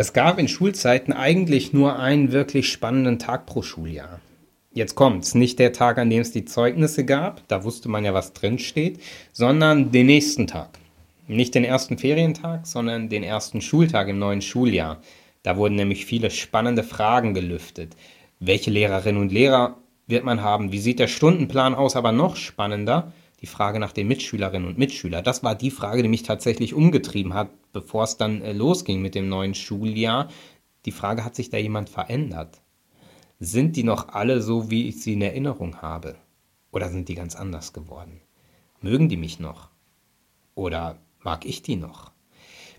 [0.00, 4.20] Es gab in Schulzeiten eigentlich nur einen wirklich spannenden Tag pro Schuljahr.
[4.72, 8.14] Jetzt kommt's, nicht der Tag, an dem es die Zeugnisse gab, da wusste man ja,
[8.14, 9.00] was drinsteht,
[9.32, 10.78] sondern den nächsten Tag.
[11.26, 15.02] Nicht den ersten Ferientag, sondern den ersten Schultag im neuen Schuljahr.
[15.42, 17.96] Da wurden nämlich viele spannende Fragen gelüftet.
[18.38, 20.70] Welche Lehrerinnen und Lehrer wird man haben?
[20.70, 21.96] Wie sieht der Stundenplan aus?
[21.96, 25.24] Aber noch spannender, die Frage nach den Mitschülerinnen und Mitschülern.
[25.24, 29.14] Das war die Frage, die mich tatsächlich umgetrieben hat, bevor es dann äh, losging mit
[29.14, 30.28] dem neuen Schuljahr.
[30.84, 32.60] Die Frage, hat sich da jemand verändert?
[33.38, 36.16] Sind die noch alle so, wie ich sie in Erinnerung habe?
[36.72, 38.20] Oder sind die ganz anders geworden?
[38.80, 39.70] Mögen die mich noch?
[40.54, 42.10] Oder mag ich die noch?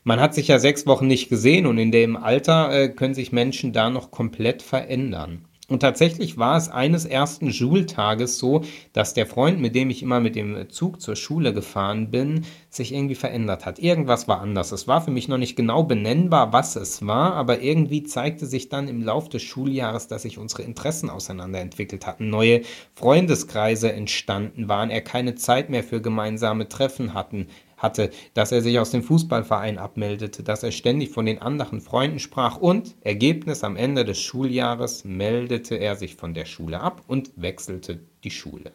[0.04, 3.32] Man hat sich ja sechs Wochen nicht gesehen und in dem Alter äh, können sich
[3.32, 5.46] Menschen da noch komplett verändern.
[5.70, 10.20] Und tatsächlich war es eines ersten Schultages so, dass der Freund, mit dem ich immer
[10.20, 13.78] mit dem Zug zur Schule gefahren bin, sich irgendwie verändert hat.
[13.78, 14.72] Irgendwas war anders.
[14.72, 18.70] Es war für mich noch nicht genau benennbar, was es war, aber irgendwie zeigte sich
[18.70, 22.62] dann im Lauf des Schuljahres, dass sich unsere Interessen auseinanderentwickelt hatten, neue
[22.96, 27.48] Freundeskreise entstanden waren, er keine Zeit mehr für gemeinsame Treffen hatten,
[27.80, 32.20] hatte, dass er sich aus dem Fußballverein abmeldete, dass er ständig von den anderen Freunden
[32.20, 37.32] sprach und Ergebnis am Ende des Schuljahres meldete er sich von der Schule ab und
[37.36, 38.72] wechselte die Schule.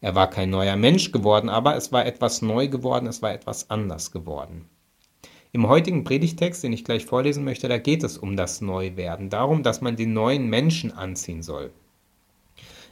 [0.00, 3.70] Er war kein neuer Mensch geworden, aber es war etwas neu geworden, es war etwas
[3.70, 4.68] anders geworden.
[5.52, 9.62] Im heutigen Predigtext, den ich gleich vorlesen möchte, da geht es um das Neuwerden, darum,
[9.62, 11.70] dass man den neuen Menschen anziehen soll.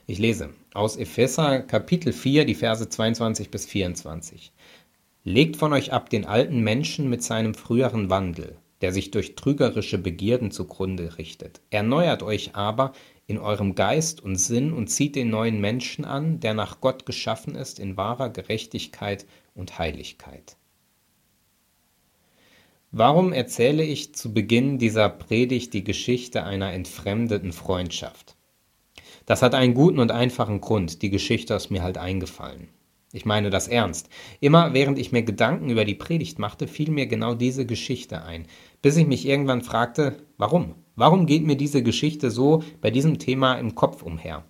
[0.07, 4.53] Ich lese aus Epheser Kapitel 4, die Verse 22 bis 24.
[5.23, 9.99] Legt von euch ab den alten Menschen mit seinem früheren Wandel, der sich durch trügerische
[9.99, 11.61] Begierden zugrunde richtet.
[11.69, 12.93] Erneuert euch aber
[13.27, 17.55] in eurem Geist und Sinn und zieht den neuen Menschen an, der nach Gott geschaffen
[17.55, 20.57] ist in wahrer Gerechtigkeit und Heiligkeit.
[22.91, 28.37] Warum erzähle ich zu Beginn dieser Predigt die Geschichte einer entfremdeten Freundschaft?
[29.27, 32.69] Das hat einen guten und einfachen Grund, die Geschichte ist mir halt eingefallen.
[33.13, 34.09] Ich meine das ernst.
[34.39, 38.47] Immer während ich mir Gedanken über die Predigt machte, fiel mir genau diese Geschichte ein,
[38.83, 40.75] bis ich mich irgendwann fragte, warum?
[40.95, 44.45] Warum geht mir diese Geschichte so bei diesem Thema im Kopf umher?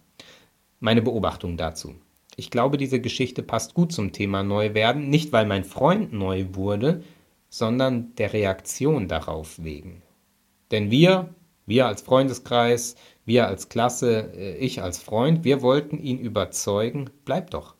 [0.78, 1.94] Meine Beobachtung dazu.
[2.36, 7.02] Ich glaube, diese Geschichte passt gut zum Thema Neuwerden, nicht weil mein Freund neu wurde,
[7.48, 10.02] sondern der Reaktion darauf wegen.
[10.70, 11.34] Denn wir,
[11.66, 12.94] wir als Freundeskreis,
[13.24, 17.74] wir als Klasse, äh, ich als Freund, wir wollten ihn überzeugen, bleib doch,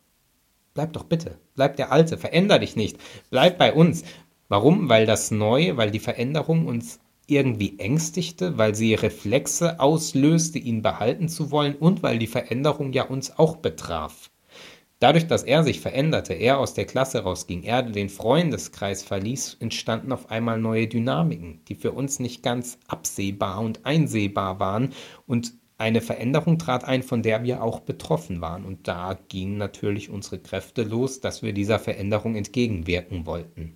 [0.75, 1.39] Bleib doch bitte.
[1.55, 2.17] Bleib der Alte.
[2.17, 2.99] Veränder dich nicht.
[3.31, 4.05] Bleib bei uns.
[4.49, 4.89] Warum?
[4.89, 11.29] Weil das Neue, weil die Veränderung uns irgendwie ängstigte, weil sie Reflexe auslöste, ihn behalten
[11.29, 14.31] zu wollen und weil die Veränderung ja uns auch betraf.
[14.99, 20.13] Dadurch, dass er sich veränderte, er aus der Klasse rausging, er den Freundeskreis verließ, entstanden
[20.13, 24.93] auf einmal neue Dynamiken, die für uns nicht ganz absehbar und einsehbar waren
[25.27, 28.65] und eine Veränderung trat ein, von der wir auch betroffen waren.
[28.65, 33.75] Und da gingen natürlich unsere Kräfte los, dass wir dieser Veränderung entgegenwirken wollten.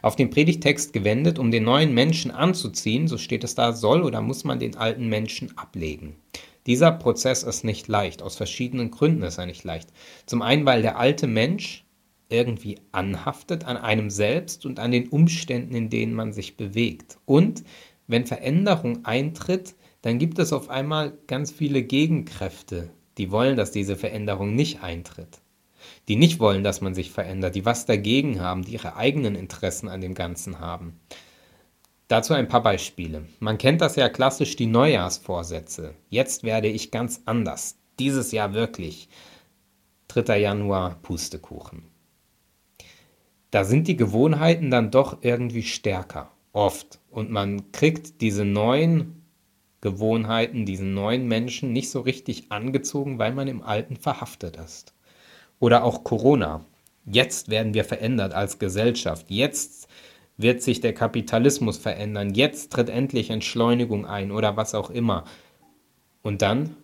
[0.00, 4.22] Auf den Predigtext gewendet, um den neuen Menschen anzuziehen, so steht es da, soll oder
[4.22, 6.16] muss man den alten Menschen ablegen.
[6.64, 9.92] Dieser Prozess ist nicht leicht, aus verschiedenen Gründen ist er nicht leicht.
[10.24, 11.84] Zum einen, weil der alte Mensch
[12.28, 17.18] irgendwie anhaftet an einem selbst und an den Umständen, in denen man sich bewegt.
[17.26, 17.62] Und
[18.08, 19.74] wenn Veränderung eintritt,
[20.06, 25.40] dann gibt es auf einmal ganz viele Gegenkräfte, die wollen, dass diese Veränderung nicht eintritt.
[26.06, 29.88] Die nicht wollen, dass man sich verändert, die was dagegen haben, die ihre eigenen Interessen
[29.88, 31.00] an dem Ganzen haben.
[32.06, 33.26] Dazu ein paar Beispiele.
[33.40, 35.94] Man kennt das ja klassisch die Neujahrsvorsätze.
[36.08, 37.76] Jetzt werde ich ganz anders.
[37.98, 39.08] Dieses Jahr wirklich.
[40.06, 40.38] 3.
[40.38, 41.82] Januar Pustekuchen.
[43.50, 46.30] Da sind die Gewohnheiten dann doch irgendwie stärker.
[46.52, 47.00] Oft.
[47.10, 49.15] Und man kriegt diese neuen
[49.86, 54.94] Gewohnheiten, diesen neuen Menschen nicht so richtig angezogen, weil man im Alten verhaftet ist.
[55.60, 56.64] Oder auch Corona.
[57.04, 59.26] Jetzt werden wir verändert als Gesellschaft.
[59.28, 59.86] Jetzt
[60.36, 62.34] wird sich der Kapitalismus verändern.
[62.34, 65.22] Jetzt tritt endlich Entschleunigung ein oder was auch immer.
[66.22, 66.74] Und dann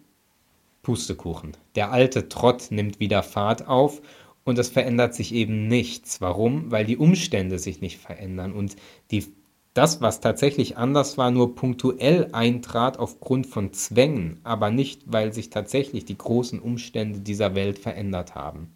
[0.83, 1.57] Pustekuchen.
[1.75, 4.01] Der alte Trott nimmt wieder Fahrt auf
[4.45, 6.21] und es verändert sich eben nichts.
[6.21, 6.71] Warum?
[6.71, 8.77] Weil die Umstände sich nicht verändern und
[9.11, 9.27] die
[9.75, 15.49] das, was tatsächlich anders war, nur punktuell eintrat aufgrund von Zwängen, aber nicht, weil sich
[15.51, 18.73] tatsächlich die großen Umstände dieser Welt verändert haben.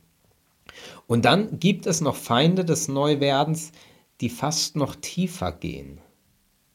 [1.07, 3.73] Und dann gibt es noch Feinde des Neuwerdens,
[4.21, 6.01] die fast noch tiefer gehen,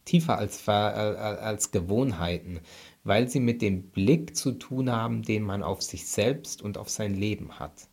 [0.06, 2.60] tiefer als, äh, als Gewohnheiten,
[3.04, 6.90] weil sie mit dem Blick zu tun haben, den man auf sich selbst und auf
[6.90, 7.88] sein Leben hat.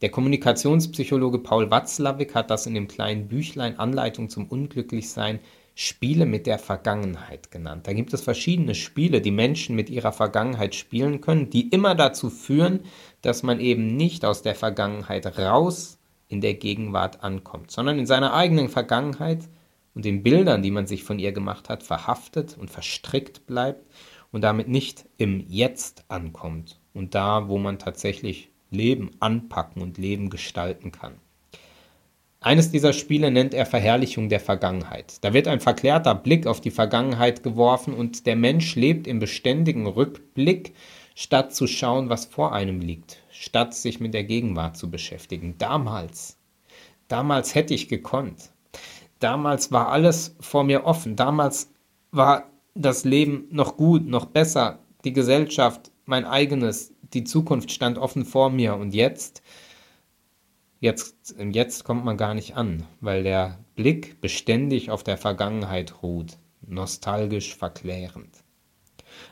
[0.00, 5.40] Der Kommunikationspsychologe Paul Watzlawick hat das in dem kleinen Büchlein Anleitung zum Unglücklichsein
[5.74, 7.88] Spiele mit der Vergangenheit genannt.
[7.88, 12.30] Da gibt es verschiedene Spiele, die Menschen mit ihrer Vergangenheit spielen können, die immer dazu
[12.30, 12.80] führen,
[13.22, 15.98] dass man eben nicht aus der Vergangenheit raus
[16.28, 19.48] in der Gegenwart ankommt, sondern in seiner eigenen Vergangenheit
[19.94, 23.84] und den Bildern, die man sich von ihr gemacht hat, verhaftet und verstrickt bleibt
[24.30, 30.30] und damit nicht im Jetzt ankommt und da, wo man tatsächlich Leben anpacken und Leben
[30.30, 31.14] gestalten kann.
[32.44, 35.14] Eines dieser Spiele nennt er Verherrlichung der Vergangenheit.
[35.22, 39.86] Da wird ein verklärter Blick auf die Vergangenheit geworfen und der Mensch lebt im beständigen
[39.86, 40.74] Rückblick,
[41.14, 45.54] statt zu schauen, was vor einem liegt, statt sich mit der Gegenwart zu beschäftigen.
[45.56, 46.36] Damals,
[47.08, 48.50] damals hätte ich gekonnt.
[49.20, 51.16] Damals war alles vor mir offen.
[51.16, 51.72] Damals
[52.10, 54.80] war das Leben noch gut, noch besser.
[55.04, 58.74] Die Gesellschaft, mein eigenes, die Zukunft stand offen vor mir.
[58.74, 59.40] Und jetzt,
[60.84, 66.36] jetzt, jetzt kommt man gar nicht an, weil der Blick beständig auf der Vergangenheit ruht,
[66.60, 68.44] nostalgisch verklärend.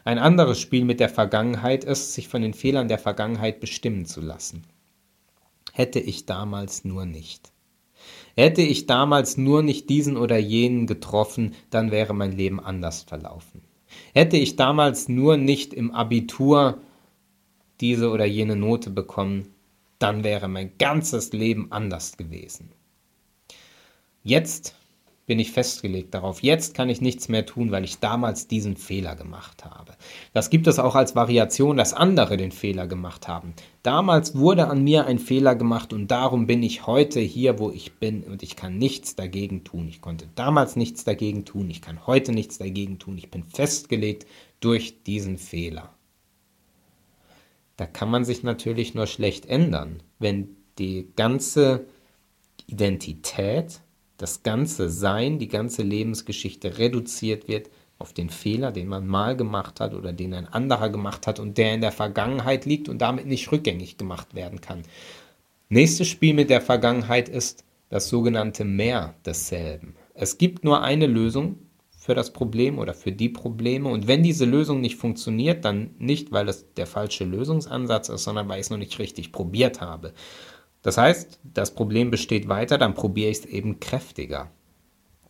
[0.03, 4.23] Ein anderes Spiel mit der Vergangenheit ist, sich von den Fehlern der Vergangenheit bestimmen zu
[4.23, 4.63] lassen.
[5.73, 7.53] Hätte ich damals nur nicht.
[8.35, 13.61] Hätte ich damals nur nicht diesen oder jenen getroffen, dann wäre mein Leben anders verlaufen.
[14.15, 16.81] Hätte ich damals nur nicht im Abitur
[17.83, 19.49] diese oder jene Note bekommen,
[20.03, 22.71] dann wäre mein ganzes Leben anders gewesen.
[24.23, 24.75] Jetzt
[25.27, 26.43] bin ich festgelegt darauf.
[26.43, 29.95] Jetzt kann ich nichts mehr tun, weil ich damals diesen Fehler gemacht habe.
[30.33, 33.55] Das gibt es auch als Variation, dass andere den Fehler gemacht haben.
[33.83, 37.95] Damals wurde an mir ein Fehler gemacht und darum bin ich heute hier, wo ich
[37.95, 39.89] bin und ich kann nichts dagegen tun.
[39.89, 43.17] Ich konnte damals nichts dagegen tun, ich kann heute nichts dagegen tun.
[43.17, 44.27] Ich bin festgelegt
[44.61, 45.95] durch diesen Fehler.
[47.83, 51.87] Da kann man sich natürlich nur schlecht ändern, wenn die ganze
[52.69, 53.81] Identität
[54.19, 59.81] das ganze Sein, die ganze Lebensgeschichte reduziert wird auf den Fehler, den man mal gemacht
[59.81, 63.27] hat oder den ein anderer gemacht hat und der in der Vergangenheit liegt und damit
[63.27, 64.83] nicht rückgängig gemacht werden kann.
[65.69, 69.97] Nächstes Spiel mit der Vergangenheit ist das sogenannte Mehr desselben.
[70.15, 71.59] Es gibt nur eine Lösung
[72.03, 76.33] für das Problem oder für die Probleme und wenn diese Lösung nicht funktioniert, dann nicht,
[76.33, 80.13] weil es der falsche Lösungsansatz ist, sondern weil ich es noch nicht richtig probiert habe.
[80.83, 84.51] Das heißt, das Problem besteht weiter, dann probiere ich es eben kräftiger.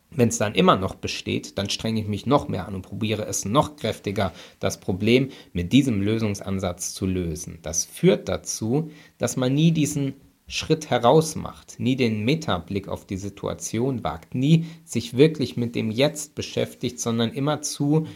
[0.08, 3.26] Wenn es dann immer noch besteht, dann strenge ich mich noch mehr an und probiere
[3.26, 7.58] es noch kräftiger, das Problem mit diesem Lösungsansatz zu lösen.
[7.60, 10.14] Das führt dazu, dass man nie diesen
[10.52, 15.90] Schritt heraus macht, nie den Metablick auf die Situation wagt, nie sich wirklich mit dem
[15.90, 18.06] Jetzt beschäftigt, sondern immerzu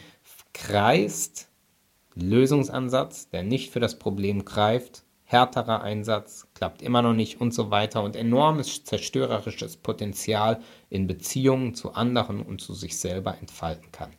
[0.52, 1.48] kreist
[2.14, 7.70] Lösungsansatz, der nicht für das Problem greift, härterer Einsatz, klappt immer noch nicht und so
[7.70, 10.60] weiter und enormes zerstörerisches Potenzial
[10.90, 14.12] in Beziehungen zu anderen und zu sich selber entfalten kann.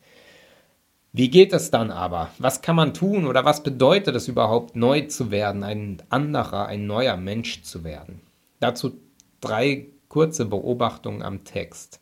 [1.17, 2.29] Wie geht es dann aber?
[2.37, 6.85] Was kann man tun oder was bedeutet es überhaupt, neu zu werden, ein anderer, ein
[6.85, 8.21] neuer Mensch zu werden?
[8.59, 8.99] Dazu
[9.41, 12.01] drei kurze Beobachtungen am Text.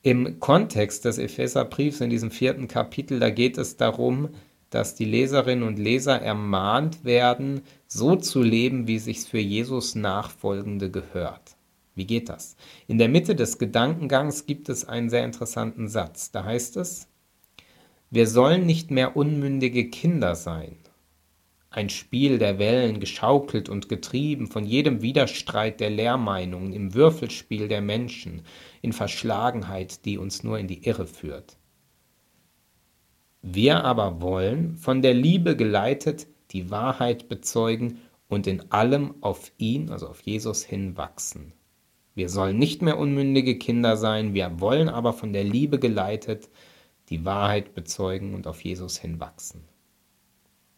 [0.00, 4.30] Im Kontext des Epheserbriefs in diesem vierten Kapitel, da geht es darum,
[4.70, 10.90] dass die Leserinnen und Leser ermahnt werden, so zu leben, wie sich's für Jesus Nachfolgende
[10.90, 11.56] gehört.
[11.94, 12.56] Wie geht das?
[12.86, 16.30] In der Mitte des Gedankengangs gibt es einen sehr interessanten Satz.
[16.30, 17.08] Da heißt es,
[18.12, 20.76] wir sollen nicht mehr unmündige Kinder sein.
[21.70, 27.80] Ein Spiel der Wellen, geschaukelt und getrieben von jedem Widerstreit der Lehrmeinungen, im Würfelspiel der
[27.80, 28.42] Menschen,
[28.82, 31.56] in Verschlagenheit, die uns nur in die Irre führt.
[33.40, 37.96] Wir aber wollen, von der Liebe geleitet, die Wahrheit bezeugen
[38.28, 41.54] und in allem auf ihn, also auf Jesus hinwachsen.
[42.14, 46.50] Wir sollen nicht mehr unmündige Kinder sein, wir wollen aber von der Liebe geleitet
[47.12, 49.64] die Wahrheit bezeugen und auf Jesus hinwachsen.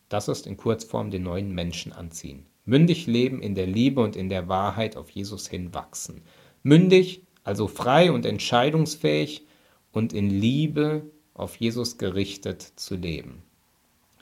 [0.08, 2.46] Das ist in Kurzform den neuen Menschen anziehen.
[2.64, 6.22] Mündig leben in der Liebe und in der Wahrheit auf Jesus hinwachsen.
[6.64, 9.46] Mündig, also frei und entscheidungsfähig
[9.92, 13.44] und in Liebe auf Jesus gerichtet zu leben.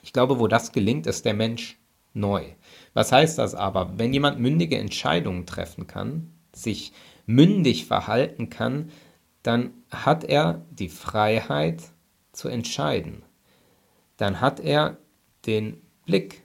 [0.03, 1.79] Ich glaube, wo das gelingt, ist der Mensch
[2.13, 2.43] neu.
[2.93, 3.97] Was heißt das aber?
[3.97, 6.93] Wenn jemand mündige Entscheidungen treffen kann, sich
[7.25, 8.91] mündig verhalten kann,
[9.41, 11.92] dann hat er die Freiheit
[12.33, 13.23] zu entscheiden.
[14.17, 14.97] Dann hat er
[15.45, 16.43] den Blick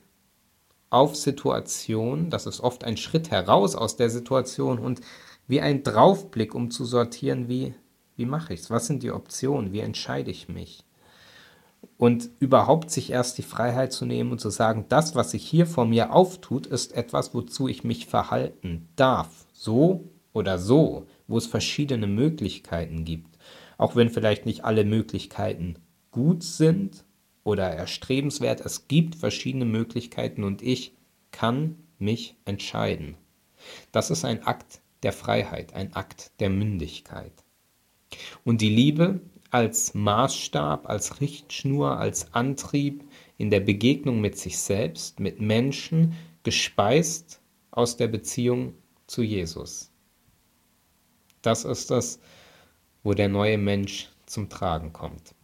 [0.90, 5.00] auf Situation, das ist oft ein Schritt heraus aus der Situation und
[5.47, 7.75] wie ein Draufblick, um zu sortieren, wie
[8.18, 8.71] wie mache ich es?
[8.71, 9.73] Was sind die Optionen?
[9.73, 10.85] Wie entscheide ich mich?
[11.97, 15.66] Und überhaupt sich erst die Freiheit zu nehmen und zu sagen, das, was sich hier
[15.66, 19.47] vor mir auftut, ist etwas, wozu ich mich verhalten darf.
[19.52, 21.07] So oder so.
[21.28, 23.38] wo es verschiedene Möglichkeiten gibt,
[23.78, 25.76] auch wenn vielleicht nicht alle Möglichkeiten
[26.11, 27.04] gut sind
[27.44, 30.94] oder erstrebenswert, es gibt verschiedene Möglichkeiten und ich
[31.30, 33.16] kann mich entscheiden.
[33.92, 37.32] Das ist ein Akt der Freiheit, ein Akt der Mündigkeit.
[38.44, 39.20] Und die Liebe
[39.50, 43.04] als Maßstab, als Richtschnur, als Antrieb
[43.38, 48.75] in der Begegnung mit sich selbst, mit Menschen, gespeist aus der Beziehung
[49.06, 49.90] zu Jesus.
[51.42, 52.18] Das ist das,
[53.02, 55.35] wo der neue Mensch zum Tragen kommt.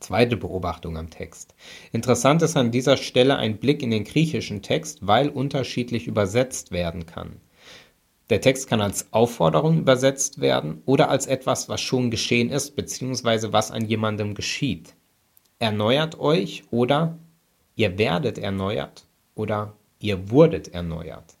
[0.00, 1.54] Zweite Beobachtung am Text.
[1.90, 7.06] Interessant ist an dieser Stelle ein Blick in den griechischen Text, weil unterschiedlich übersetzt werden
[7.06, 7.40] kann.
[8.30, 13.52] Der Text kann als Aufforderung übersetzt werden oder als etwas, was schon geschehen ist, beziehungsweise
[13.52, 14.94] was an jemandem geschieht.
[15.58, 17.18] Erneuert euch oder
[17.74, 21.37] ihr werdet erneuert oder ihr wurdet erneuert.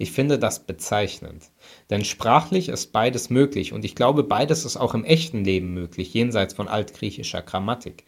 [0.00, 1.50] Ich finde das bezeichnend,
[1.90, 6.14] denn sprachlich ist beides möglich und ich glaube, beides ist auch im echten Leben möglich,
[6.14, 8.04] jenseits von altgriechischer Grammatik,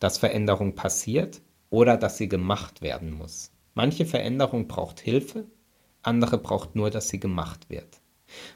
[0.00, 1.40] dass Veränderung passiert
[1.70, 3.52] oder dass sie gemacht werden muss.
[3.74, 5.46] Manche Veränderung braucht Hilfe,
[6.02, 8.00] andere braucht nur, dass sie gemacht wird.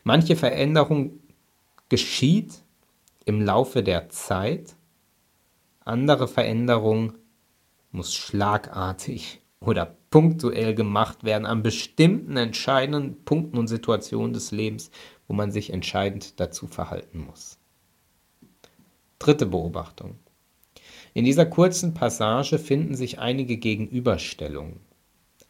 [0.03, 1.21] Manche Veränderung
[1.89, 2.65] geschieht
[3.25, 4.75] im Laufe der Zeit,
[5.85, 7.15] andere Veränderung
[7.93, 14.91] muss schlagartig oder punktuell gemacht werden an bestimmten entscheidenden Punkten und Situationen des Lebens,
[15.29, 17.59] wo man sich entscheidend dazu verhalten muss.
[19.19, 20.19] Dritte Beobachtung.
[21.15, 24.81] In dieser kurzen Passage finden sich einige Gegenüberstellungen.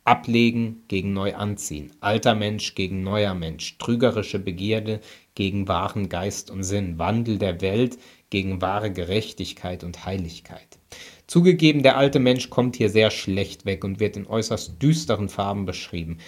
[0.05, 5.01] Ablegen gegen neu anziehen, alter Mensch gegen neuer Mensch, trügerische Begierde
[5.37, 10.79] gegen wahren Geist und Sinn, Wandel der Welt gegen wahre Gerechtigkeit und Heiligkeit.
[11.33, 15.65] Zugegeben, der alte Mensch kommt hier sehr schlecht weg und wird in äußerst düsteren Farben
[15.65, 16.19] beschrieben.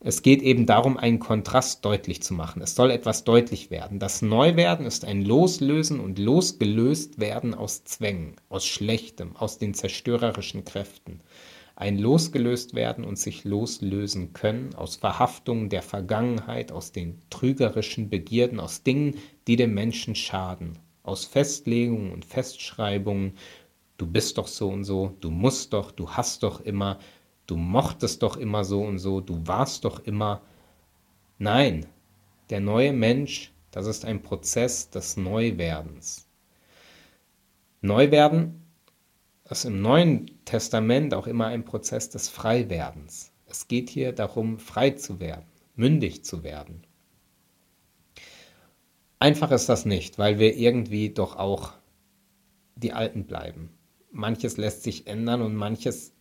[0.00, 2.62] Es geht eben darum, einen Kontrast deutlich zu machen.
[2.62, 3.98] Es soll etwas deutlich werden.
[3.98, 10.64] Das Neuwerden ist ein Loslösen und losgelöst werden aus Zwängen, aus Schlechtem, aus den zerstörerischen
[10.64, 11.20] Kräften.
[11.76, 18.60] Ein losgelöst werden und sich loslösen können aus Verhaftungen der Vergangenheit, aus den trügerischen Begierden,
[18.60, 19.16] aus Dingen,
[19.46, 23.34] die dem Menschen schaden, aus Festlegungen und Festschreibungen
[23.96, 26.98] du bist doch so und so, du musst doch, du hast doch immer,
[27.46, 30.42] du mochtest doch immer so und so, du warst doch immer.
[31.38, 31.86] Nein,
[32.50, 36.26] der neue Mensch, das ist ein Prozess des Neuwerdens.
[37.80, 38.62] Neuwerden
[39.48, 43.32] ist im Neuen Testament auch immer ein Prozess des Freiwerdens.
[43.46, 45.44] Es geht hier darum, frei zu werden,
[45.76, 46.86] mündig zu werden.
[49.18, 51.72] Einfach ist das nicht, weil wir irgendwie doch auch
[52.76, 53.70] die Alten bleiben
[54.14, 56.12] manches lässt sich ändern und manches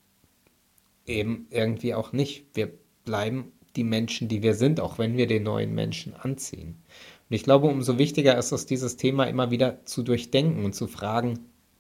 [1.06, 2.46] eben irgendwie auch nicht.
[2.54, 2.72] Wir
[3.06, 6.84] bleiben die Menschen, die wir sind, auch wenn wir den neuen Menschen anziehen.
[7.30, 10.88] Und ich glaube, umso wichtiger ist es, dieses Thema immer wieder zu durchdenken und zu
[10.88, 11.40] fragen,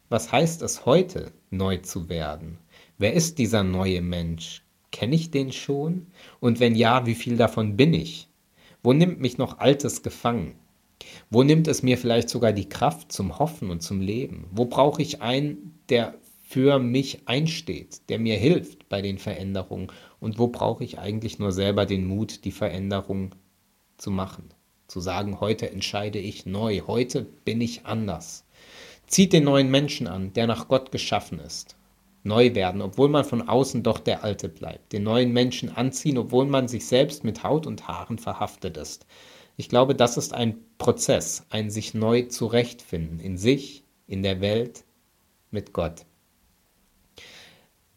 [0.10, 2.58] was heißt es heute, neu zu werden?
[2.98, 4.64] Wer ist dieser neue Mensch?
[4.92, 6.08] Kenne ich den schon?
[6.40, 8.30] Und wenn ja, wie viel davon bin ich?
[8.84, 10.56] Wo nimmt mich noch Altes gefangen?
[11.30, 14.48] Wo nimmt es mir vielleicht sogar die Kraft zum Hoffen und zum Leben?
[14.52, 19.92] Wo brauche ich einen, der für mich einsteht, der mir hilft bei den Veränderungen?
[20.20, 23.36] Und wo brauche ich eigentlich nur selber den Mut, die Veränderung
[23.98, 24.50] zu machen?
[24.88, 28.44] Zu sagen, heute entscheide ich neu, heute bin ich anders.
[29.06, 31.76] Zieht den neuen Menschen an, der nach Gott geschaffen ist.
[32.24, 34.94] Neu werden, obwohl man von außen doch der Alte bleibt.
[34.94, 39.06] Den neuen Menschen anziehen, obwohl man sich selbst mit Haut und Haaren verhaftet ist.
[39.58, 44.86] Ich glaube, das ist ein Prozess, ein sich neu zurechtfinden in sich, in der Welt,
[45.54, 46.06] mit Gott.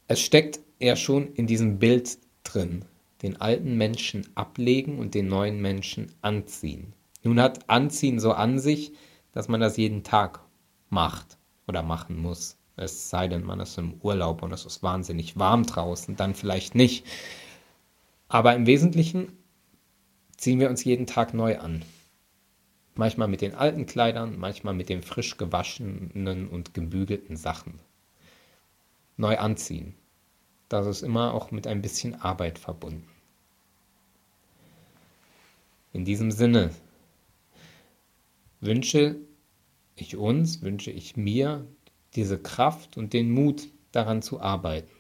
[0.09, 2.85] Es steckt ja schon in diesem Bild drin,
[3.23, 6.93] den alten Menschen ablegen und den neuen Menschen anziehen.
[7.23, 8.93] Nun hat Anziehen so an sich,
[9.33, 10.41] dass man das jeden Tag
[10.91, 12.57] macht oder machen muss.
[12.77, 16.75] Es sei denn, man ist im Urlaub und es ist wahnsinnig warm draußen, dann vielleicht
[16.75, 17.05] nicht.
[18.29, 19.33] Aber im Wesentlichen
[20.37, 21.85] ziehen wir uns jeden Tag neu an.
[22.97, 27.79] Manchmal mit den alten Kleidern, manchmal mit den frisch gewaschenen und gebügelten Sachen.
[29.19, 29.95] Neu anziehen.
[30.69, 33.07] Das ist immer auch mit ein bisschen Arbeit verbunden.
[35.93, 36.71] In diesem Sinne
[38.61, 39.17] wünsche
[39.95, 41.67] ich uns, wünsche ich mir
[42.15, 44.91] diese Kraft und den Mut daran zu arbeiten,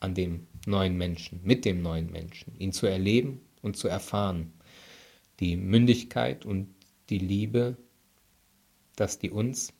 [0.00, 4.52] an dem neuen Menschen, mit dem neuen Menschen, ihn zu erleben und zu erfahren
[5.40, 6.74] die Mündigkeit und
[7.10, 7.76] die Liebe,
[8.96, 9.72] dass die uns,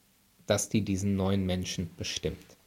[0.47, 2.58] dass die diesen neuen Menschen bestimmt.